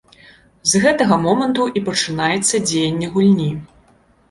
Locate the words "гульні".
3.15-3.49